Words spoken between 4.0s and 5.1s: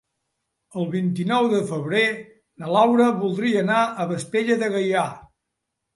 a Vespella de Gaià.